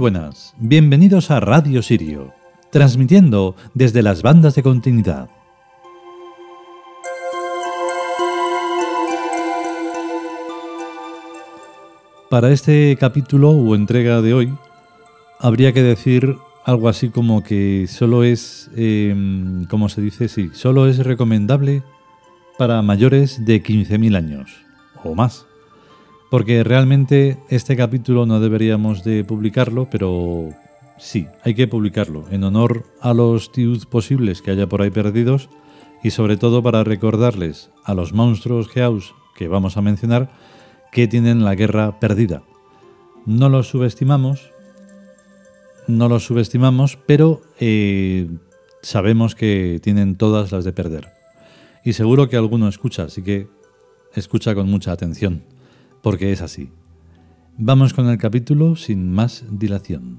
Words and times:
buenas, 0.00 0.54
bienvenidos 0.56 1.30
a 1.30 1.40
Radio 1.40 1.82
Sirio, 1.82 2.32
transmitiendo 2.70 3.54
desde 3.74 4.02
las 4.02 4.22
bandas 4.22 4.54
de 4.54 4.62
continuidad. 4.62 5.28
Para 12.30 12.50
este 12.50 12.96
capítulo 12.98 13.50
o 13.50 13.74
entrega 13.74 14.22
de 14.22 14.32
hoy, 14.32 14.54
habría 15.38 15.74
que 15.74 15.82
decir 15.82 16.38
algo 16.64 16.88
así 16.88 17.10
como 17.10 17.42
que 17.42 17.84
solo 17.86 18.24
es, 18.24 18.70
em, 18.76 19.66
como 19.66 19.90
se 19.90 20.00
dice, 20.00 20.28
sí, 20.28 20.48
solo 20.54 20.88
es 20.88 20.96
recomendable 21.04 21.82
para 22.56 22.80
mayores 22.80 23.44
de 23.44 23.62
15.000 23.62 24.16
años 24.16 24.62
o 25.04 25.14
más 25.14 25.49
porque 26.30 26.62
realmente 26.62 27.38
este 27.48 27.76
capítulo 27.76 28.24
no 28.24 28.38
deberíamos 28.38 29.02
de 29.02 29.24
publicarlo, 29.24 29.88
pero 29.90 30.50
sí, 30.96 31.26
hay 31.42 31.54
que 31.54 31.66
publicarlo 31.66 32.24
en 32.30 32.44
honor 32.44 32.86
a 33.00 33.12
los 33.12 33.50
tiud 33.50 33.84
posibles 33.88 34.40
que 34.40 34.52
haya 34.52 34.68
por 34.68 34.80
ahí 34.80 34.90
perdidos 34.90 35.50
y 36.04 36.10
sobre 36.10 36.36
todo 36.36 36.62
para 36.62 36.84
recordarles 36.84 37.70
a 37.84 37.94
los 37.94 38.12
monstruos 38.12 38.68
Geaus 38.68 39.12
que 39.34 39.48
vamos 39.48 39.76
a 39.76 39.82
mencionar 39.82 40.30
que 40.92 41.08
tienen 41.08 41.44
la 41.44 41.56
guerra 41.56 41.98
perdida. 41.98 42.42
No 43.26 43.48
los 43.48 43.68
subestimamos, 43.68 44.52
no 45.88 46.08
los 46.08 46.24
subestimamos, 46.24 46.96
pero 47.06 47.42
eh, 47.58 48.28
sabemos 48.82 49.34
que 49.34 49.80
tienen 49.82 50.16
todas 50.16 50.52
las 50.52 50.64
de 50.64 50.72
perder. 50.72 51.08
Y 51.84 51.94
seguro 51.94 52.28
que 52.28 52.36
alguno 52.36 52.68
escucha, 52.68 53.04
así 53.04 53.22
que 53.22 53.48
escucha 54.14 54.54
con 54.54 54.68
mucha 54.68 54.92
atención 54.92 55.49
porque 56.02 56.32
es 56.32 56.42
así. 56.42 56.70
Vamos 57.56 57.92
con 57.92 58.08
el 58.08 58.18
capítulo 58.18 58.76
sin 58.76 59.12
más 59.12 59.44
dilación. 59.50 60.16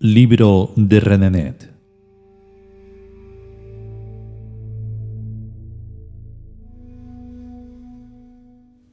Libro 0.00 0.72
de 0.74 0.98
Renenet. 0.98 1.72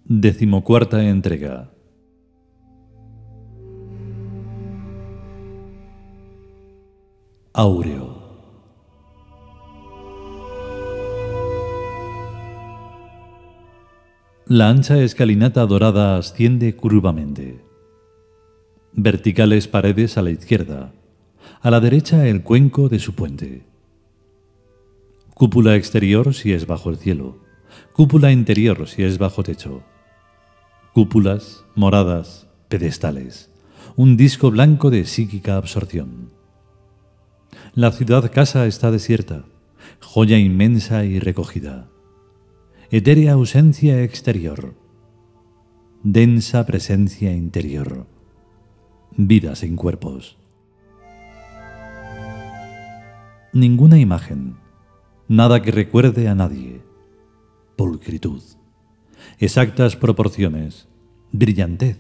Decimocuarta 0.06 1.04
entrega. 1.04 1.72
Áureo. 7.54 8.22
La 14.46 14.70
ancha 14.70 15.02
escalinata 15.02 15.66
dorada 15.66 16.18
asciende 16.18 16.76
curvamente. 16.76 17.71
Verticales 18.94 19.68
paredes 19.68 20.18
a 20.18 20.22
la 20.22 20.32
izquierda 20.32 20.94
a 21.62 21.70
la 21.70 21.80
derecha 21.80 22.28
el 22.28 22.42
cuenco 22.42 22.90
de 22.90 22.98
su 22.98 23.14
puente. 23.14 23.64
Cúpula 25.36 25.76
exterior 25.76 26.34
si 26.34 26.54
es 26.54 26.66
bajo 26.66 26.90
el 26.90 26.98
cielo, 26.98 27.38
cúpula 27.94 28.32
interior 28.32 28.88
si 28.88 29.04
es 29.04 29.20
bajo 29.20 29.44
techo. 29.44 29.84
Cúpulas, 30.94 31.64
moradas, 31.76 32.48
pedestales, 32.68 33.52
un 33.96 34.18
disco 34.18 34.50
blanco 34.50 34.90
de 34.90 35.06
psíquica 35.06 35.56
absorción. 35.56 36.32
La 37.76 37.92
ciudad 37.92 38.32
casa 38.32 38.66
está 38.66 38.90
desierta, 38.90 39.46
joya 40.00 40.38
inmensa 40.38 41.06
y 41.06 41.20
recogida. 41.20 41.90
Etérea 42.90 43.34
ausencia 43.34 44.02
exterior, 44.02 44.74
densa 46.04 46.66
presencia 46.66 47.32
interior. 47.34 48.08
Vida 49.18 49.56
sin 49.56 49.76
cuerpos. 49.76 50.38
ninguna 53.54 54.00
imagen, 54.00 54.56
nada 55.28 55.62
que 55.62 55.72
recuerde 55.72 56.28
a 56.28 56.36
nadie. 56.36 56.82
Pulcritud, 57.76 58.42
exactas 59.40 59.96
proporciones, 59.96 60.88
brillantez, 61.32 61.98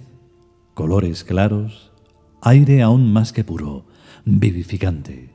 colores 0.73 1.23
claros, 1.23 1.91
aire 2.41 2.81
aún 2.81 3.11
más 3.11 3.33
que 3.33 3.43
puro, 3.43 3.85
vivificante. 4.25 5.29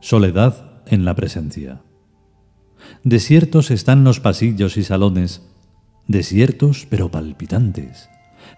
Soledad 0.00 0.82
en 0.86 1.04
la 1.04 1.14
presencia. 1.14 1.82
Desiertos 3.02 3.70
están 3.70 4.04
los 4.04 4.20
pasillos 4.20 4.76
y 4.76 4.84
salones, 4.84 5.42
desiertos 6.06 6.86
pero 6.88 7.10
palpitantes, 7.10 8.08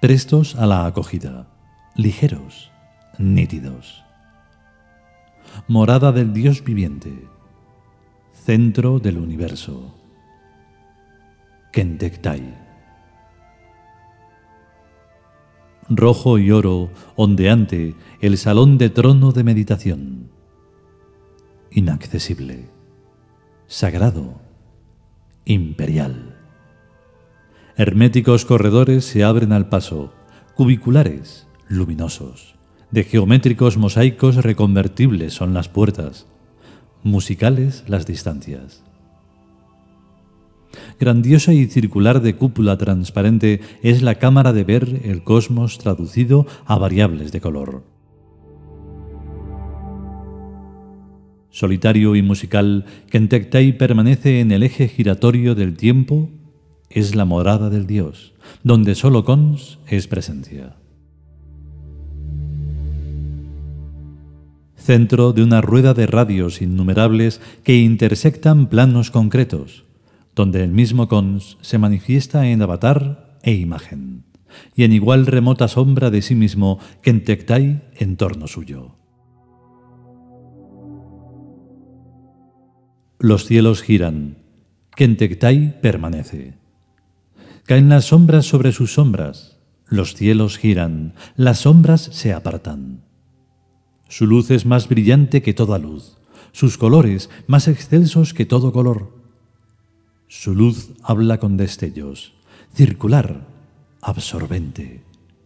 prestos 0.01 0.55
a 0.57 0.67
la 0.67 0.87
acogida, 0.87 1.49
ligeros, 1.97 2.71
nítidos 3.19 4.05
morada 5.67 6.13
del 6.13 6.33
Dios 6.33 6.65
viviente, 6.65 7.27
centro 8.33 8.99
del 8.99 9.19
universo. 9.19 9.95
Kentektai. 11.73 12.43
Rojo 15.89 16.39
y 16.39 16.51
oro, 16.51 16.91
ondeante, 17.17 17.95
el 18.21 18.39
salón 18.39 18.79
de 18.79 18.91
trono 18.91 19.33
de 19.33 19.45
meditación. 19.45 20.31
Inaccesible, 21.73 22.69
sagrado, 23.67 24.41
imperial. 25.45 26.30
Herméticos 27.77 28.45
corredores 28.45 29.05
se 29.05 29.25
abren 29.25 29.53
al 29.53 29.69
paso, 29.69 30.13
cubiculares, 30.55 31.47
luminosos 31.69 32.61
de 32.91 33.05
geométricos 33.05 33.77
mosaicos 33.77 34.37
reconvertibles 34.37 35.33
son 35.35 35.55
las 35.55 35.69
puertas, 35.69 36.27
musicales 37.03 37.85
las 37.87 38.07
distancias. 38.07 38.83
Grandiosa 40.99 41.53
y 41.53 41.67
circular 41.67 42.21
de 42.21 42.37
cúpula 42.37 42.77
transparente 42.79 43.61
es 43.83 44.03
la 44.03 44.17
cámara 44.17 44.53
de 44.53 44.65
ver 44.65 45.01
el 45.05 45.25
cosmos 45.25 45.79
traducido 45.79 46.47
a 46.67 46.79
variables 46.79 47.33
de 47.33 47.41
color. 47.41 47.85
Solitario 51.51 52.15
y 52.15 52.23
musical, 52.23 52.85
Kentektai 53.11 53.77
permanece 53.77 54.41
en 54.41 54.53
el 54.53 54.63
eje 54.63 54.87
giratorio 54.87 55.57
del 55.57 55.77
tiempo, 55.77 56.29
es 56.91 57.15
la 57.15 57.25
morada 57.25 57.71
del 57.71 57.87
Dios, 57.87 58.35
donde 58.63 58.95
solo 58.95 59.25
Cons 59.25 59.79
es 59.87 60.07
presencia. 60.09 60.77
centro 64.91 65.33
de 65.33 65.45
una 65.45 65.61
rueda 65.61 65.95
de 65.95 66.07
radios 66.07 66.63
innumerables 66.63 67.41
que 67.63 67.77
intersectan 67.77 68.67
planos 68.67 69.13
concretos, 69.13 69.85
donde 70.35 70.65
el 70.65 70.71
mismo 70.71 71.07
Cons 71.07 71.59
se 71.61 71.79
manifiesta 71.79 72.49
en 72.49 72.61
avatar 72.61 73.39
e 73.43 73.53
imagen, 73.53 74.25
y 74.75 74.83
en 74.83 74.93
igual 74.93 75.27
remota 75.27 75.69
sombra 75.69 76.11
de 76.11 76.23
sí 76.23 76.35
mismo 76.35 76.81
que 77.03 77.11
en 77.11 77.83
en 77.95 78.17
torno 78.17 78.49
suyo. 78.49 78.97
Los 83.21 83.45
cielos 83.45 83.83
giran, 83.83 84.39
Kentectai 84.97 85.81
permanece. 85.81 86.55
Caen 87.71 87.89
las 87.89 88.07
sombras 88.07 88.47
sobre 88.47 88.73
sus 88.73 88.95
sombras, 88.95 89.57
los 89.87 90.17
cielos 90.17 90.59
giran, 90.59 91.15
las 91.37 91.61
sombras 91.61 92.01
se 92.01 92.33
apartan. 92.33 93.05
Su 94.09 94.27
luz 94.27 94.51
es 94.51 94.67
más 94.67 94.89
brillante 94.89 95.41
que 95.41 95.55
toda 95.55 95.79
luz, 95.79 96.19
sus 96.51 96.77
colores 96.77 97.31
más 97.47 97.69
excelsos 97.69 98.35
que 98.35 98.45
todo 98.45 98.73
color. 98.73 99.13
Su 100.27 100.53
luz 100.53 100.91
habla 101.05 101.39
con 101.39 101.57
destellos, 101.57 102.33
circular, 102.75 103.47
absorbente, 104.01 105.05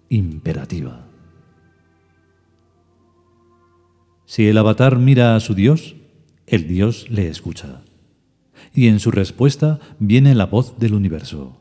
imperativa. 0.08 1.04
Si 4.24 4.46
el 4.46 4.56
avatar 4.56 4.96
mira 4.96 5.36
a 5.36 5.40
su 5.40 5.54
Dios, 5.54 5.94
el 6.46 6.68
Dios 6.68 7.10
le 7.10 7.28
escucha. 7.28 7.82
Y 8.72 8.86
en 8.88 8.98
su 8.98 9.10
respuesta 9.10 9.78
viene 9.98 10.34
la 10.34 10.46
voz 10.46 10.78
del 10.78 10.94
universo. 10.94 11.60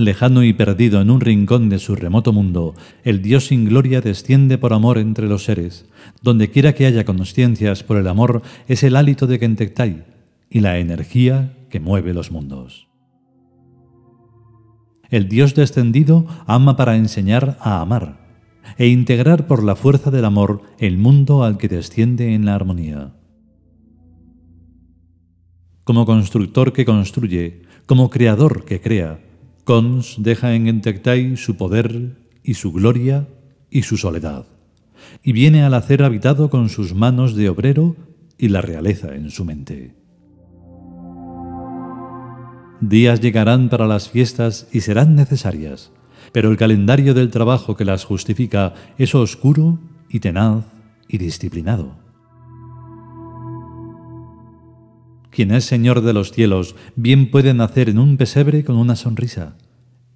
Lejano 0.00 0.42
y 0.44 0.54
perdido 0.54 1.02
en 1.02 1.10
un 1.10 1.20
rincón 1.20 1.68
de 1.68 1.78
su 1.78 1.94
remoto 1.94 2.32
mundo, 2.32 2.74
el 3.04 3.20
Dios 3.20 3.48
sin 3.48 3.66
gloria 3.66 4.00
desciende 4.00 4.56
por 4.56 4.72
amor 4.72 4.96
entre 4.96 5.28
los 5.28 5.44
seres. 5.44 5.84
Donde 6.22 6.50
quiera 6.50 6.72
que 6.72 6.86
haya 6.86 7.04
conciencias 7.04 7.82
por 7.82 7.98
el 7.98 8.08
amor, 8.08 8.40
es 8.66 8.82
el 8.82 8.96
hálito 8.96 9.26
de 9.26 9.38
Kentectai 9.38 10.04
y 10.48 10.60
la 10.60 10.78
energía 10.78 11.54
que 11.68 11.80
mueve 11.80 12.14
los 12.14 12.30
mundos. 12.32 12.88
El 15.10 15.28
Dios 15.28 15.54
descendido 15.54 16.26
ama 16.46 16.76
para 16.76 16.96
enseñar 16.96 17.58
a 17.60 17.82
amar 17.82 18.20
e 18.78 18.86
integrar 18.86 19.46
por 19.46 19.62
la 19.62 19.76
fuerza 19.76 20.10
del 20.10 20.24
amor 20.24 20.62
el 20.78 20.96
mundo 20.96 21.44
al 21.44 21.58
que 21.58 21.68
desciende 21.68 22.34
en 22.34 22.46
la 22.46 22.54
armonía. 22.54 23.12
Como 25.84 26.06
constructor 26.06 26.72
que 26.72 26.86
construye, 26.86 27.62
como 27.84 28.08
creador 28.08 28.64
que 28.64 28.80
crea, 28.80 29.20
Cons 29.70 30.16
deja 30.18 30.56
en 30.56 30.66
Entectai 30.66 31.36
su 31.36 31.56
poder 31.56 32.16
y 32.42 32.54
su 32.54 32.72
gloria 32.72 33.28
y 33.70 33.82
su 33.82 33.98
soledad, 33.98 34.44
y 35.22 35.30
viene 35.30 35.62
al 35.62 35.74
hacer 35.74 36.02
habitado 36.02 36.50
con 36.50 36.68
sus 36.68 36.92
manos 36.92 37.36
de 37.36 37.48
obrero 37.48 37.94
y 38.36 38.48
la 38.48 38.62
realeza 38.62 39.14
en 39.14 39.30
su 39.30 39.44
mente. 39.44 39.94
Días 42.80 43.20
llegarán 43.20 43.68
para 43.68 43.86
las 43.86 44.10
fiestas 44.10 44.66
y 44.72 44.80
serán 44.80 45.14
necesarias, 45.14 45.92
pero 46.32 46.50
el 46.50 46.56
calendario 46.56 47.14
del 47.14 47.30
trabajo 47.30 47.76
que 47.76 47.84
las 47.84 48.04
justifica 48.04 48.74
es 48.98 49.14
oscuro 49.14 49.78
y 50.08 50.18
tenaz 50.18 50.64
y 51.06 51.18
disciplinado. 51.18 52.09
Quien 55.30 55.52
es 55.52 55.64
Señor 55.64 56.02
de 56.02 56.12
los 56.12 56.32
cielos, 56.32 56.74
bien 56.96 57.30
puede 57.30 57.54
nacer 57.54 57.88
en 57.88 57.98
un 57.98 58.16
pesebre 58.16 58.64
con 58.64 58.76
una 58.76 58.96
sonrisa 58.96 59.56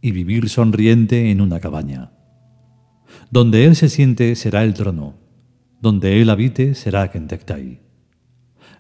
y 0.01 0.11
vivir 0.11 0.49
sonriente 0.49 1.31
en 1.31 1.41
una 1.41 1.61
cabaña. 1.61 2.13
Donde 3.31 3.65
Él 3.65 3.77
se 3.77 3.89
siente 3.89 4.35
será 4.35 4.65
el 4.65 4.75
trono, 4.75 5.15
donde 5.81 6.21
Él 6.21 6.31
habite 6.31 6.75
será 6.75 7.11
Kentectai. 7.11 7.81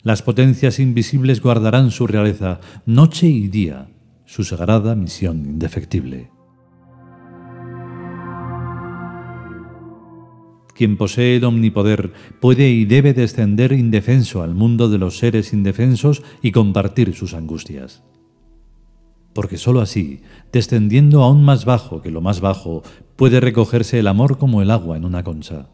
Las 0.03 0.23
potencias 0.23 0.81
invisibles 0.81 1.41
guardarán 1.41 1.91
su 1.91 2.07
realeza 2.07 2.61
noche 2.85 3.27
y 3.27 3.49
día, 3.49 3.89
su 4.27 4.45
sagrada 4.45 4.95
misión 4.95 5.47
indefectible. 5.47 6.31
Quien 10.75 10.97
posee 10.97 11.37
el 11.37 11.44
omnipoder 11.44 12.12
puede 12.41 12.71
y 12.71 12.85
debe 12.85 13.15
descender 13.15 13.73
indefenso 13.73 14.43
al 14.43 14.55
mundo 14.55 14.88
de 14.88 14.99
los 14.99 15.19
seres 15.19 15.53
indefensos 15.53 16.23
y 16.43 16.50
compartir 16.50 17.15
sus 17.15 17.35
angustias. 17.35 18.03
Porque 19.35 19.56
sólo 19.56 19.81
así, 19.81 20.23
descendiendo 20.53 21.23
aún 21.23 21.44
más 21.44 21.65
bajo 21.65 22.03
que 22.03 22.11
lo 22.11 22.21
más 22.21 22.41
bajo, 22.41 22.82
puede 23.17 23.41
recogerse 23.41 23.99
el 23.99 24.09
amor 24.09 24.38
como 24.38 24.62
el 24.62 24.71
agua 24.71 24.97
en 24.97 25.05
una 25.05 25.23
concha. 25.23 25.69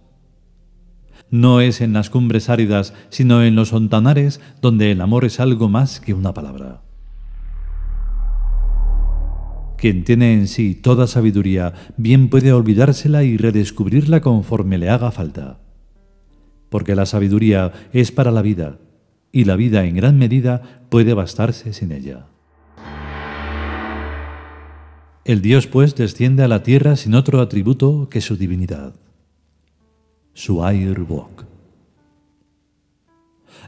No 1.31 1.61
es 1.61 1.81
en 1.81 1.93
las 1.93 2.11
cumbres 2.11 2.49
áridas, 2.49 2.93
sino 3.09 3.43
en 3.43 3.55
los 3.55 3.73
ontanares 3.73 4.41
donde 4.61 4.91
el 4.91 5.01
amor 5.01 5.25
es 5.25 5.41
algo 5.41 5.69
más 5.69 6.01
que 6.01 6.15
una 6.15 6.35
palabra. 6.35 6.83
Quien 9.81 10.05
tiene 10.05 10.35
en 10.35 10.47
sí 10.47 10.75
toda 10.75 11.07
sabiduría, 11.07 11.73
bien 11.97 12.29
puede 12.29 12.53
olvidársela 12.53 13.25
y 13.25 13.39
redescubrirla 13.39 14.21
conforme 14.21 14.77
le 14.77 14.91
haga 14.91 15.11
falta. 15.11 15.59
Porque 16.69 16.95
la 16.95 17.07
sabiduría 17.07 17.73
es 17.95 18.13
para 18.13 18.31
la 18.31 18.43
vida, 18.43 18.77
y 19.33 19.45
la 19.45 19.57
vida 19.57 19.87
en 19.87 19.97
gran 19.97 20.19
medida 20.19 20.85
puede 20.91 21.15
bastarse 21.15 21.73
sin 21.73 21.93
ella. 21.93 22.27
El 25.25 25.41
Dios 25.41 25.67
pues 25.67 25.95
desciende 25.95 26.43
a 26.43 26.49
la 26.49 26.63
tierra 26.63 26.95
sin 26.97 27.15
otro 27.15 27.41
atributo 27.41 28.11
que 28.11 28.21
su 28.21 28.37
divinidad, 28.37 28.93
su 30.35 30.63
Airbok. 30.63 31.45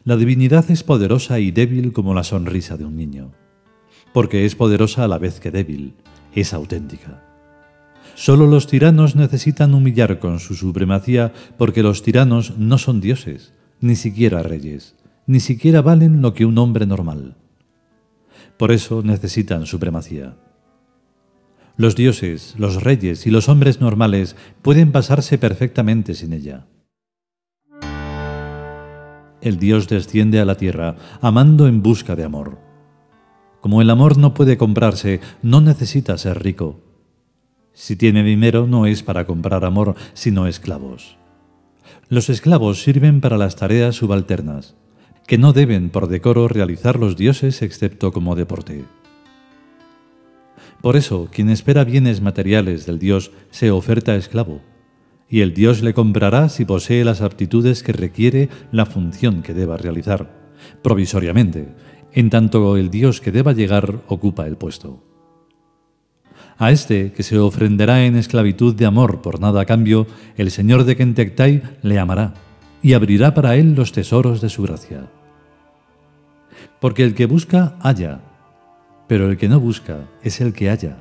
La 0.04 0.16
divinidad 0.18 0.70
es 0.70 0.82
poderosa 0.82 1.38
y 1.40 1.52
débil 1.52 1.94
como 1.94 2.12
la 2.12 2.22
sonrisa 2.22 2.76
de 2.76 2.84
un 2.84 2.96
niño 2.96 3.32
porque 4.12 4.44
es 4.44 4.54
poderosa 4.54 5.04
a 5.04 5.08
la 5.08 5.18
vez 5.18 5.40
que 5.40 5.50
débil, 5.50 5.94
es 6.34 6.52
auténtica. 6.52 7.22
Solo 8.14 8.46
los 8.46 8.66
tiranos 8.66 9.16
necesitan 9.16 9.74
humillar 9.74 10.18
con 10.18 10.38
su 10.38 10.54
supremacía 10.54 11.32
porque 11.56 11.82
los 11.82 12.02
tiranos 12.02 12.58
no 12.58 12.78
son 12.78 13.00
dioses, 13.00 13.52
ni 13.80 13.96
siquiera 13.96 14.42
reyes, 14.42 14.96
ni 15.26 15.40
siquiera 15.40 15.82
valen 15.82 16.20
lo 16.20 16.34
que 16.34 16.44
un 16.44 16.58
hombre 16.58 16.86
normal. 16.86 17.36
Por 18.58 18.70
eso 18.70 19.02
necesitan 19.02 19.66
supremacía. 19.66 20.36
Los 21.76 21.96
dioses, 21.96 22.54
los 22.58 22.82
reyes 22.82 23.26
y 23.26 23.30
los 23.30 23.48
hombres 23.48 23.80
normales 23.80 24.36
pueden 24.60 24.92
pasarse 24.92 25.38
perfectamente 25.38 26.14
sin 26.14 26.34
ella. 26.34 26.66
El 29.40 29.58
Dios 29.58 29.88
desciende 29.88 30.38
a 30.38 30.44
la 30.44 30.56
tierra, 30.56 30.96
amando 31.20 31.66
en 31.66 31.82
busca 31.82 32.14
de 32.14 32.24
amor. 32.24 32.71
Como 33.62 33.80
el 33.80 33.90
amor 33.90 34.18
no 34.18 34.34
puede 34.34 34.56
comprarse, 34.58 35.20
no 35.40 35.60
necesita 35.60 36.18
ser 36.18 36.42
rico. 36.42 36.80
Si 37.72 37.94
tiene 37.94 38.24
dinero 38.24 38.66
no 38.66 38.86
es 38.86 39.04
para 39.04 39.24
comprar 39.24 39.64
amor, 39.64 39.94
sino 40.14 40.48
esclavos. 40.48 41.16
Los 42.08 42.28
esclavos 42.28 42.82
sirven 42.82 43.20
para 43.20 43.38
las 43.38 43.54
tareas 43.54 43.94
subalternas, 43.94 44.74
que 45.28 45.38
no 45.38 45.52
deben 45.52 45.90
por 45.90 46.08
decoro 46.08 46.48
realizar 46.48 46.98
los 46.98 47.16
dioses 47.16 47.62
excepto 47.62 48.10
como 48.10 48.34
deporte. 48.34 48.84
Por 50.80 50.96
eso, 50.96 51.28
quien 51.30 51.48
espera 51.48 51.84
bienes 51.84 52.20
materiales 52.20 52.84
del 52.84 52.98
dios 52.98 53.30
se 53.52 53.70
oferta 53.70 54.16
esclavo, 54.16 54.60
y 55.28 55.40
el 55.40 55.54
dios 55.54 55.82
le 55.82 55.94
comprará 55.94 56.48
si 56.48 56.64
posee 56.64 57.04
las 57.04 57.20
aptitudes 57.20 57.84
que 57.84 57.92
requiere 57.92 58.48
la 58.72 58.86
función 58.86 59.40
que 59.40 59.54
deba 59.54 59.76
realizar, 59.76 60.42
provisoriamente, 60.82 61.68
en 62.12 62.30
tanto 62.30 62.76
el 62.76 62.90
Dios 62.90 63.20
que 63.20 63.32
deba 63.32 63.52
llegar 63.52 64.00
ocupa 64.08 64.46
el 64.46 64.56
puesto. 64.56 65.02
A 66.58 66.70
este, 66.70 67.12
que 67.12 67.22
se 67.22 67.38
ofrenderá 67.38 68.04
en 68.04 68.16
esclavitud 68.16 68.74
de 68.74 68.86
amor 68.86 69.22
por 69.22 69.40
nada 69.40 69.62
a 69.62 69.64
cambio, 69.64 70.06
el 70.36 70.50
Señor 70.50 70.84
de 70.84 70.96
Kentectai 70.96 71.62
le 71.82 71.98
amará 71.98 72.34
y 72.82 72.92
abrirá 72.92 73.34
para 73.34 73.56
él 73.56 73.74
los 73.74 73.92
tesoros 73.92 74.40
de 74.40 74.48
su 74.48 74.62
gracia. 74.62 75.08
Porque 76.80 77.04
el 77.04 77.14
que 77.14 77.26
busca, 77.26 77.76
halla, 77.80 78.20
pero 79.08 79.30
el 79.30 79.36
que 79.36 79.48
no 79.48 79.60
busca 79.60 80.08
es 80.22 80.40
el 80.40 80.52
que 80.52 80.68
halla. 80.68 80.96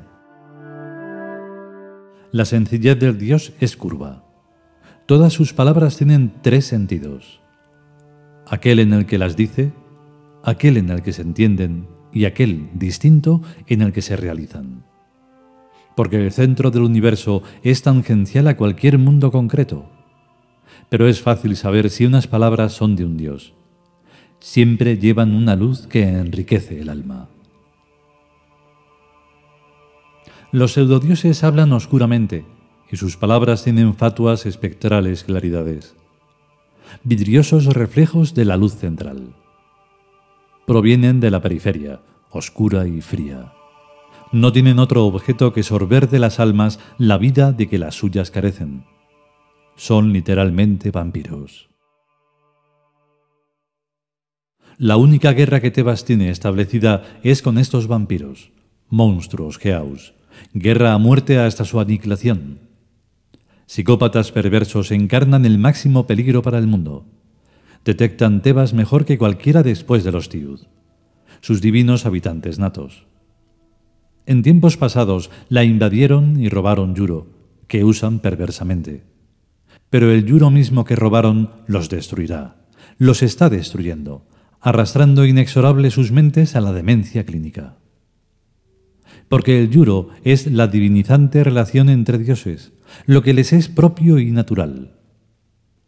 La 2.31 2.45
sencillez 2.45 2.97
del 2.97 3.17
Dios 3.17 3.53
es 3.59 3.75
curva. 3.75 4.23
Todas 5.05 5.33
sus 5.33 5.53
palabras 5.53 5.97
tienen 5.97 6.33
tres 6.41 6.65
sentidos. 6.65 7.41
Aquel 8.47 8.79
en 8.79 8.93
el 8.93 9.05
que 9.05 9.17
las 9.17 9.35
dice, 9.35 9.73
aquel 10.43 10.77
en 10.77 10.89
el 10.89 11.01
que 11.01 11.13
se 11.13 11.21
entienden 11.21 11.87
y 12.13 12.25
aquel 12.25 12.69
distinto 12.73 13.41
en 13.67 13.81
el 13.81 13.93
que 13.93 14.01
se 14.01 14.15
realizan. 14.15 14.83
Porque 15.95 16.17
el 16.17 16.31
centro 16.31 16.71
del 16.71 16.83
universo 16.83 17.43
es 17.63 17.81
tangencial 17.81 18.47
a 18.47 18.57
cualquier 18.57 18.97
mundo 18.97 19.31
concreto. 19.31 19.89
Pero 20.89 21.07
es 21.07 21.21
fácil 21.21 21.55
saber 21.55 21.89
si 21.89 22.05
unas 22.05 22.27
palabras 22.27 22.73
son 22.73 22.95
de 22.95 23.05
un 23.05 23.17
Dios. 23.17 23.53
Siempre 24.39 24.97
llevan 24.97 25.33
una 25.33 25.55
luz 25.55 25.87
que 25.87 26.03
enriquece 26.03 26.81
el 26.81 26.89
alma. 26.89 27.29
Los 30.51 30.73
pseudodioses 30.73 31.43
hablan 31.43 31.71
oscuramente 31.71 32.45
y 32.91 32.97
sus 32.97 33.15
palabras 33.15 33.63
tienen 33.63 33.93
fatuas 33.93 34.45
espectrales 34.45 35.23
claridades, 35.23 35.95
vidriosos 37.03 37.67
reflejos 37.67 38.33
de 38.33 38.43
la 38.43 38.57
luz 38.57 38.75
central 38.75 39.33
provienen 40.65 41.19
de 41.19 41.31
la 41.31 41.41
periferia, 41.41 42.01
oscura 42.29 42.87
y 42.87 43.01
fría. 43.01 43.53
No 44.31 44.53
tienen 44.53 44.79
otro 44.79 45.05
objeto 45.05 45.51
que 45.51 45.63
sorber 45.63 46.09
de 46.09 46.19
las 46.19 46.39
almas 46.39 46.79
la 46.97 47.17
vida 47.17 47.51
de 47.51 47.67
que 47.67 47.77
las 47.77 47.95
suyas 47.95 48.31
carecen. 48.31 48.85
Son 49.75 50.13
literalmente 50.13 50.91
vampiros. 50.91 51.69
La 54.77 54.97
única 54.97 55.33
guerra 55.33 55.59
que 55.59 55.69
Tebas 55.69 56.05
tiene 56.05 56.29
establecida 56.29 57.03
es 57.23 57.41
con 57.41 57.57
estos 57.57 57.87
vampiros, 57.87 58.51
monstruos 58.89 59.57
geaus, 59.57 60.13
guerra 60.53 60.93
a 60.93 60.97
muerte 60.97 61.37
hasta 61.37 61.65
su 61.65 61.79
aniquilación. 61.79 62.59
Psicópatas 63.65 64.31
perversos 64.31 64.91
encarnan 64.91 65.45
el 65.45 65.57
máximo 65.57 66.07
peligro 66.07 66.41
para 66.41 66.57
el 66.57 66.67
mundo. 66.67 67.05
Detectan 67.83 68.43
Tebas 68.43 68.73
mejor 68.73 69.05
que 69.05 69.17
cualquiera 69.17 69.63
después 69.63 70.03
de 70.03 70.11
los 70.11 70.29
Tiud, 70.29 70.61
sus 71.41 71.61
divinos 71.61 72.05
habitantes 72.05 72.59
natos. 72.59 73.07
En 74.27 74.43
tiempos 74.43 74.77
pasados 74.77 75.31
la 75.49 75.63
invadieron 75.63 76.39
y 76.39 76.49
robaron 76.49 76.93
Yuro, 76.93 77.27
que 77.67 77.83
usan 77.83 78.19
perversamente. 78.19 79.03
Pero 79.89 80.11
el 80.11 80.25
Yuro 80.25 80.51
mismo 80.51 80.85
que 80.85 80.95
robaron 80.95 81.49
los 81.65 81.89
destruirá, 81.89 82.67
los 82.99 83.23
está 83.23 83.49
destruyendo, 83.49 84.27
arrastrando 84.59 85.25
inexorable 85.25 85.89
sus 85.89 86.11
mentes 86.11 86.55
a 86.55 86.61
la 86.61 86.73
demencia 86.73 87.25
clínica. 87.25 87.77
Porque 89.27 89.59
el 89.59 89.71
Yuro 89.71 90.09
es 90.23 90.45
la 90.45 90.67
divinizante 90.67 91.43
relación 91.43 91.89
entre 91.89 92.19
dioses, 92.19 92.73
lo 93.07 93.23
que 93.23 93.33
les 93.33 93.53
es 93.53 93.69
propio 93.69 94.19
y 94.19 94.29
natural. 94.29 95.00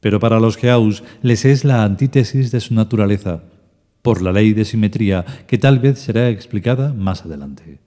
Pero 0.03 0.19
para 0.19 0.41
los 0.41 0.57
Geaus 0.57 1.01
les 1.21 1.45
es 1.45 1.63
la 1.63 1.85
antítesis 1.85 2.51
de 2.51 2.59
su 2.59 2.73
naturaleza, 2.73 3.43
por 4.01 4.21
la 4.21 4.33
ley 4.33 4.51
de 4.51 4.65
simetría 4.65 5.23
que 5.47 5.57
tal 5.57 5.79
vez 5.79 5.97
será 5.97 6.29
explicada 6.29 6.93
más 6.93 7.25
adelante. 7.25 7.79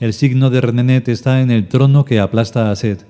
El 0.00 0.12
signo 0.14 0.50
de 0.50 0.60
Renenet 0.60 1.08
está 1.08 1.40
en 1.42 1.52
el 1.52 1.68
trono 1.68 2.04
que 2.04 2.18
aplasta 2.18 2.72
a 2.72 2.76
Set, 2.76 3.06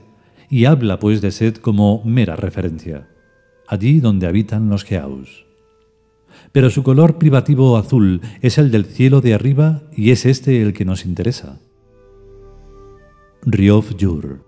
y 0.50 0.66
habla 0.66 0.98
pues 0.98 1.22
de 1.22 1.30
Set 1.30 1.58
como 1.62 2.04
mera 2.04 2.36
referencia, 2.36 3.08
allí 3.66 4.00
donde 4.00 4.26
habitan 4.26 4.68
los 4.68 4.84
Geaus. 4.84 5.46
Pero 6.52 6.68
su 6.68 6.82
color 6.82 7.16
privativo 7.16 7.78
azul 7.78 8.20
es 8.42 8.58
el 8.58 8.70
del 8.70 8.84
cielo 8.84 9.22
de 9.22 9.32
arriba 9.32 9.84
y 9.96 10.10
es 10.10 10.26
este 10.26 10.60
el 10.60 10.74
que 10.74 10.84
nos 10.84 11.06
interesa. 11.06 11.60
Riof 13.46 13.94
Yur. 13.98 14.42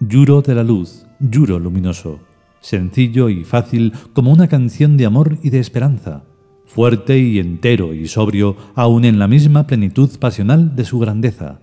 Yuro 0.00 0.40
de 0.40 0.54
la 0.54 0.62
luz, 0.62 1.06
Yuro 1.20 1.58
luminoso, 1.58 2.20
sencillo 2.60 3.28
y 3.28 3.44
fácil 3.44 3.92
como 4.14 4.32
una 4.32 4.48
canción 4.48 4.96
de 4.96 5.04
amor 5.04 5.36
y 5.42 5.50
de 5.50 5.58
esperanza, 5.58 6.24
fuerte 6.64 7.18
y 7.18 7.38
entero 7.38 7.92
y 7.92 8.08
sobrio 8.08 8.56
aun 8.74 9.04
en 9.04 9.18
la 9.18 9.28
misma 9.28 9.66
plenitud 9.66 10.08
pasional 10.18 10.74
de 10.74 10.86
su 10.86 10.98
grandeza. 10.98 11.60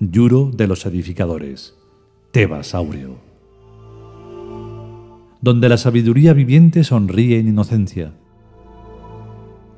Yuro 0.00 0.50
de 0.50 0.66
los 0.66 0.86
edificadores. 0.86 1.76
Tebas 2.30 2.74
áureo. 2.74 3.18
Donde 5.42 5.68
la 5.68 5.76
sabiduría 5.76 6.32
viviente 6.32 6.84
sonríe 6.84 7.38
en 7.38 7.48
inocencia. 7.48 8.14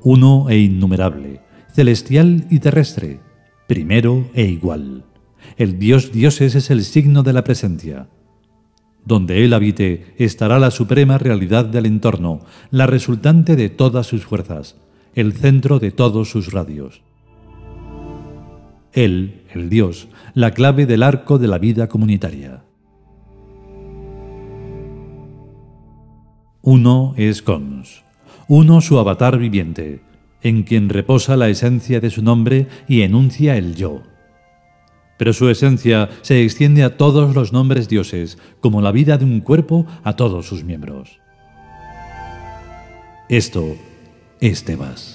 Uno 0.01 0.49
e 0.49 0.59
innumerable, 0.59 1.41
celestial 1.73 2.47
y 2.49 2.59
terrestre, 2.59 3.19
primero 3.67 4.29
e 4.33 4.45
igual. 4.45 5.03
El 5.57 5.79
Dios 5.79 6.11
dioses 6.11 6.55
es 6.55 6.69
el 6.69 6.83
signo 6.83 7.23
de 7.23 7.33
la 7.33 7.43
presencia. 7.43 8.07
Donde 9.05 9.45
Él 9.45 9.53
habite 9.53 10.13
estará 10.17 10.59
la 10.59 10.71
suprema 10.71 11.17
realidad 11.17 11.65
del 11.65 11.85
entorno, 11.85 12.39
la 12.71 12.87
resultante 12.87 13.55
de 13.55 13.69
todas 13.69 14.07
sus 14.07 14.25
fuerzas, 14.25 14.77
el 15.13 15.33
centro 15.33 15.79
de 15.79 15.91
todos 15.91 16.29
sus 16.29 16.51
radios. 16.51 17.03
Él, 18.93 19.43
el 19.53 19.69
Dios, 19.69 20.07
la 20.33 20.51
clave 20.51 20.85
del 20.85 21.03
arco 21.03 21.37
de 21.37 21.47
la 21.47 21.57
vida 21.57 21.87
comunitaria. 21.87 22.63
Uno 26.61 27.13
es 27.15 27.41
Cons, 27.41 28.03
uno 28.47 28.81
su 28.81 28.97
avatar 28.97 29.37
viviente, 29.37 30.01
en 30.41 30.63
quien 30.63 30.89
reposa 30.89 31.37
la 31.37 31.49
esencia 31.49 31.99
de 31.99 32.09
su 32.09 32.23
nombre 32.23 32.67
y 32.87 33.01
enuncia 33.01 33.55
el 33.57 33.75
yo 33.75 34.01
pero 35.17 35.33
su 35.33 35.49
esencia 35.49 36.09
se 36.21 36.43
extiende 36.43 36.83
a 36.83 36.97
todos 36.97 37.35
los 37.35 37.53
nombres 37.53 37.87
dioses, 37.87 38.37
como 38.59 38.81
la 38.81 38.91
vida 38.91 39.17
de 39.17 39.25
un 39.25 39.41
cuerpo 39.41 39.85
a 40.03 40.15
todos 40.15 40.45
sus 40.45 40.63
miembros. 40.63 41.19
Esto 43.29 43.75
es 44.39 44.63
Tebas. 44.63 45.14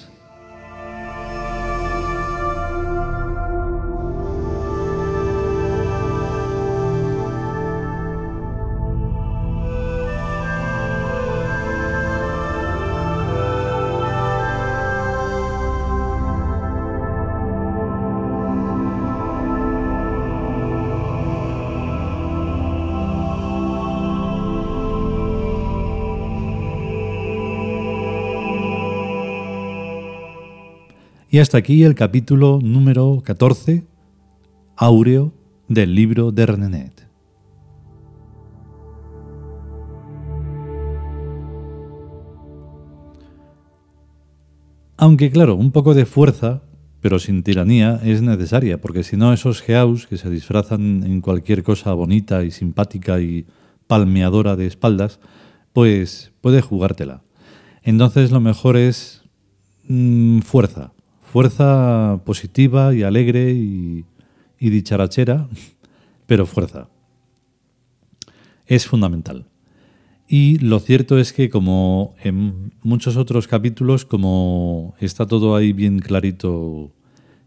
Y 31.33 31.39
hasta 31.39 31.59
aquí 31.59 31.85
el 31.85 31.95
capítulo 31.95 32.59
número 32.61 33.23
14, 33.25 33.87
áureo, 34.75 35.33
del 35.69 35.95
libro 35.95 36.33
de 36.33 36.45
Renenet. 36.45 37.09
Aunque 44.97 45.31
claro, 45.31 45.55
un 45.55 45.71
poco 45.71 45.95
de 45.95 46.05
fuerza, 46.05 46.63
pero 47.01 47.21
sin 47.21 47.45
tiranía, 47.45 48.01
es 48.03 48.23
necesaria, 48.23 48.81
porque 48.81 49.05
si 49.05 49.17
no 49.17 49.33
esos 49.33 49.63
geaus 49.63 50.09
que 50.09 50.19
se 50.19 50.31
disfrazan 50.31 51.05
en 51.05 51.21
cualquier 51.21 51.63
cosa 51.63 51.93
bonita 51.93 52.43
y 52.43 52.51
simpática 52.51 53.21
y 53.21 53.47
palmeadora 53.87 54.57
de 54.57 54.67
espaldas, 54.67 55.21
pues 55.73 56.33
puede 56.41 56.61
jugártela. 56.61 57.23
Entonces 57.85 58.33
lo 58.33 58.41
mejor 58.41 58.77
es 58.77 59.23
mm, 59.87 60.41
fuerza, 60.41 60.93
Fuerza 61.33 62.21
positiva 62.25 62.93
y 62.93 63.05
alegre 63.05 63.53
y, 63.53 64.05
dicharachera, 64.59 65.49
pero 66.27 66.45
fuerza. 66.45 66.89
Es 68.67 68.89
fundamental. 68.89 69.47
Y 70.27 70.59
lo 70.59 70.81
cierto 70.81 71.19
es 71.19 71.33
que 71.33 71.49
como 71.49 72.17
en 72.21 72.73
muchos 72.83 73.17
otros 73.17 73.47
capítulos, 73.47 74.05
como 74.05 74.97
está 74.99 75.25
todo 75.25 75.55
ahí 75.55 75.73
bien 75.73 76.01
clarito 76.01 76.91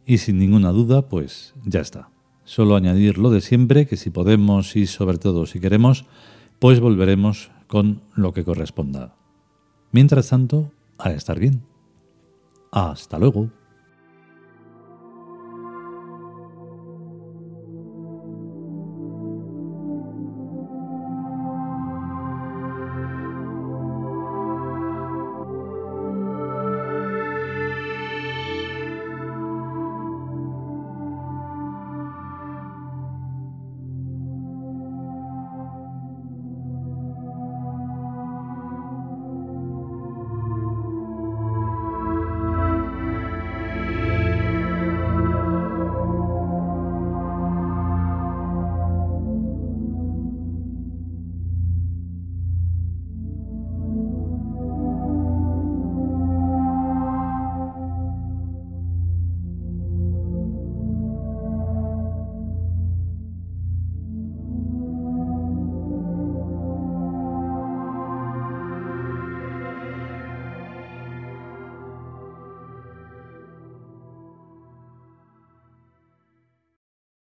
y 0.05 0.19
sin 0.19 0.39
ninguna 0.39 0.71
duda, 0.71 1.09
pues 1.09 1.53
ya 1.65 1.81
está. 1.81 2.09
Solo 2.45 2.77
añadir 2.77 3.17
lo 3.17 3.31
de 3.31 3.41
siempre, 3.41 3.85
que 3.85 3.97
si 3.97 4.11
podemos 4.11 4.77
y 4.77 4.87
sobre 4.87 5.17
todo 5.17 5.45
si 5.45 5.59
queremos, 5.59 6.05
pues 6.59 6.79
volveremos 6.79 7.51
con 7.67 8.01
lo 8.15 8.31
que 8.31 8.45
corresponda. 8.45 9.13
Mientras 9.91 10.29
tanto, 10.29 10.71
a 10.97 11.11
estar 11.11 11.37
bien. 11.37 11.63
Hasta 12.71 13.19
luego. 13.19 13.49